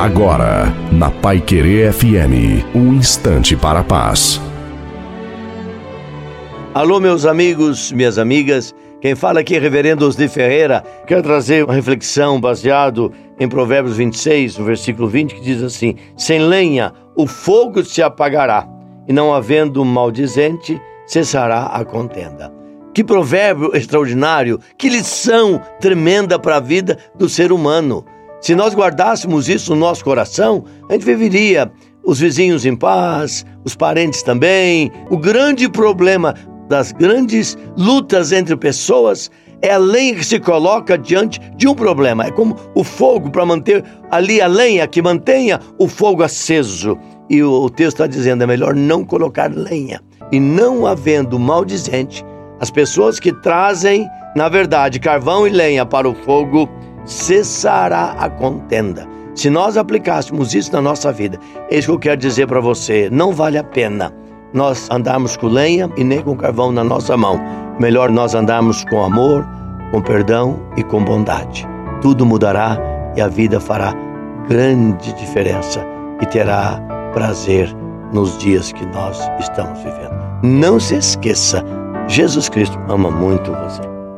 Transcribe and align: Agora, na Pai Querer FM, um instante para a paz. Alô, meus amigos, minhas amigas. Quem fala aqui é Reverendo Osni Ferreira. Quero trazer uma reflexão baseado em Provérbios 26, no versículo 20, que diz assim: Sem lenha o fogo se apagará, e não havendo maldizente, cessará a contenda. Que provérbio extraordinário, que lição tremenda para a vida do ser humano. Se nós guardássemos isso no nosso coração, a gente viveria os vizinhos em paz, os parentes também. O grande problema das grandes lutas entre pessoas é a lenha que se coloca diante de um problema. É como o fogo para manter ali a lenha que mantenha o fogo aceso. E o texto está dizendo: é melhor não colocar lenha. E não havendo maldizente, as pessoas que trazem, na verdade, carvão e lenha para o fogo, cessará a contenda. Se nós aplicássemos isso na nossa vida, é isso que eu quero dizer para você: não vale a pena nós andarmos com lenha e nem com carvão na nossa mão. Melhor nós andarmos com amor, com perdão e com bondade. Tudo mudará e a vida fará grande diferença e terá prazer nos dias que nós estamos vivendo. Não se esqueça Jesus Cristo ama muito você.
Agora, 0.00 0.64
na 0.90 1.10
Pai 1.10 1.42
Querer 1.42 1.92
FM, 1.92 2.64
um 2.74 2.94
instante 2.94 3.54
para 3.54 3.80
a 3.80 3.84
paz. 3.84 4.40
Alô, 6.72 6.98
meus 6.98 7.26
amigos, 7.26 7.92
minhas 7.92 8.16
amigas. 8.16 8.74
Quem 9.02 9.14
fala 9.14 9.40
aqui 9.40 9.56
é 9.56 9.58
Reverendo 9.58 10.06
Osni 10.06 10.26
Ferreira. 10.26 10.82
Quero 11.06 11.22
trazer 11.22 11.66
uma 11.66 11.74
reflexão 11.74 12.40
baseado 12.40 13.12
em 13.38 13.46
Provérbios 13.46 13.98
26, 13.98 14.56
no 14.56 14.64
versículo 14.64 15.06
20, 15.06 15.34
que 15.34 15.42
diz 15.42 15.62
assim: 15.62 15.96
Sem 16.16 16.38
lenha 16.38 16.94
o 17.14 17.26
fogo 17.26 17.84
se 17.84 18.02
apagará, 18.02 18.66
e 19.06 19.12
não 19.12 19.34
havendo 19.34 19.84
maldizente, 19.84 20.80
cessará 21.06 21.66
a 21.66 21.84
contenda. 21.84 22.50
Que 22.94 23.04
provérbio 23.04 23.76
extraordinário, 23.76 24.60
que 24.78 24.88
lição 24.88 25.60
tremenda 25.78 26.38
para 26.38 26.56
a 26.56 26.60
vida 26.60 26.96
do 27.14 27.28
ser 27.28 27.52
humano. 27.52 28.02
Se 28.40 28.54
nós 28.54 28.74
guardássemos 28.74 29.48
isso 29.48 29.74
no 29.74 29.80
nosso 29.80 30.02
coração, 30.02 30.64
a 30.88 30.94
gente 30.94 31.04
viveria 31.04 31.70
os 32.02 32.20
vizinhos 32.20 32.64
em 32.64 32.74
paz, 32.74 33.44
os 33.64 33.76
parentes 33.76 34.22
também. 34.22 34.90
O 35.10 35.18
grande 35.18 35.68
problema 35.68 36.34
das 36.68 36.92
grandes 36.92 37.58
lutas 37.76 38.32
entre 38.32 38.56
pessoas 38.56 39.30
é 39.60 39.72
a 39.72 39.78
lenha 39.78 40.14
que 40.14 40.24
se 40.24 40.40
coloca 40.40 40.96
diante 40.96 41.38
de 41.56 41.68
um 41.68 41.74
problema. 41.74 42.24
É 42.24 42.30
como 42.30 42.56
o 42.74 42.82
fogo 42.82 43.30
para 43.30 43.44
manter 43.44 43.84
ali 44.10 44.40
a 44.40 44.46
lenha 44.46 44.86
que 44.86 45.02
mantenha 45.02 45.60
o 45.78 45.86
fogo 45.86 46.22
aceso. 46.22 46.96
E 47.28 47.42
o 47.42 47.68
texto 47.68 47.96
está 47.96 48.06
dizendo: 48.06 48.42
é 48.42 48.46
melhor 48.46 48.74
não 48.74 49.04
colocar 49.04 49.50
lenha. 49.54 50.00
E 50.32 50.40
não 50.40 50.86
havendo 50.86 51.38
maldizente, 51.38 52.24
as 52.60 52.70
pessoas 52.70 53.20
que 53.20 53.32
trazem, 53.42 54.08
na 54.34 54.48
verdade, 54.48 55.00
carvão 55.00 55.46
e 55.46 55.50
lenha 55.50 55.84
para 55.84 56.08
o 56.08 56.14
fogo, 56.14 56.68
cessará 57.04 58.14
a 58.18 58.28
contenda. 58.28 59.06
Se 59.34 59.48
nós 59.48 59.76
aplicássemos 59.76 60.54
isso 60.54 60.72
na 60.72 60.82
nossa 60.82 61.12
vida, 61.12 61.38
é 61.70 61.78
isso 61.78 61.88
que 61.88 61.94
eu 61.94 61.98
quero 61.98 62.16
dizer 62.16 62.46
para 62.46 62.60
você: 62.60 63.08
não 63.10 63.32
vale 63.32 63.58
a 63.58 63.64
pena 63.64 64.12
nós 64.52 64.88
andarmos 64.90 65.36
com 65.36 65.46
lenha 65.46 65.88
e 65.96 66.04
nem 66.04 66.20
com 66.20 66.36
carvão 66.36 66.72
na 66.72 66.82
nossa 66.82 67.16
mão. 67.16 67.40
Melhor 67.78 68.10
nós 68.10 68.34
andarmos 68.34 68.84
com 68.84 69.02
amor, 69.02 69.46
com 69.90 70.02
perdão 70.02 70.60
e 70.76 70.82
com 70.82 71.02
bondade. 71.04 71.66
Tudo 72.00 72.26
mudará 72.26 72.76
e 73.16 73.20
a 73.20 73.28
vida 73.28 73.60
fará 73.60 73.94
grande 74.48 75.12
diferença 75.14 75.84
e 76.20 76.26
terá 76.26 76.80
prazer 77.12 77.74
nos 78.12 78.36
dias 78.38 78.72
que 78.72 78.84
nós 78.86 79.20
estamos 79.38 79.78
vivendo. 79.78 80.20
Não 80.42 80.80
se 80.80 80.96
esqueça 80.96 81.64
Jesus 82.08 82.48
Cristo 82.48 82.76
ama 82.88 83.08
muito 83.08 83.52
você. 83.52 83.99